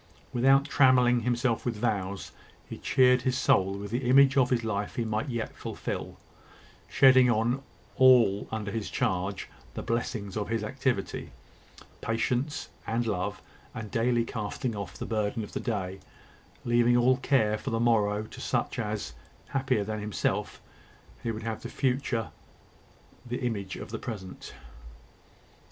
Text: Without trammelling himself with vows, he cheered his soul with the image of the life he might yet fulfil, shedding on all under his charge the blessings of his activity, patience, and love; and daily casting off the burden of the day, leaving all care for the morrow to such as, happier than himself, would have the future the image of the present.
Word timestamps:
Without 0.33 0.65
trammelling 0.67 1.19
himself 1.19 1.63
with 1.63 1.75
vows, 1.75 2.31
he 2.67 2.79
cheered 2.79 3.21
his 3.21 3.37
soul 3.37 3.77
with 3.77 3.91
the 3.91 4.09
image 4.09 4.35
of 4.35 4.49
the 4.49 4.57
life 4.61 4.95
he 4.95 5.05
might 5.05 5.29
yet 5.29 5.55
fulfil, 5.55 6.17
shedding 6.89 7.29
on 7.29 7.61
all 7.97 8.47
under 8.51 8.71
his 8.71 8.89
charge 8.89 9.47
the 9.75 9.83
blessings 9.83 10.35
of 10.35 10.49
his 10.49 10.63
activity, 10.63 11.29
patience, 12.01 12.67
and 12.87 13.05
love; 13.05 13.43
and 13.75 13.91
daily 13.91 14.25
casting 14.25 14.75
off 14.75 14.97
the 14.97 15.05
burden 15.05 15.43
of 15.43 15.53
the 15.53 15.59
day, 15.59 15.99
leaving 16.65 16.97
all 16.97 17.17
care 17.17 17.55
for 17.55 17.69
the 17.69 17.79
morrow 17.79 18.23
to 18.23 18.41
such 18.41 18.79
as, 18.79 19.13
happier 19.49 19.83
than 19.83 19.99
himself, 19.99 20.59
would 21.23 21.43
have 21.43 21.61
the 21.61 21.69
future 21.69 22.31
the 23.23 23.45
image 23.45 23.75
of 23.75 23.91
the 23.91 23.99
present. 23.99 24.55